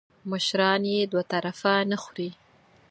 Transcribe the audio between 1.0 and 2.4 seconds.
دوه طرفه نه خوري.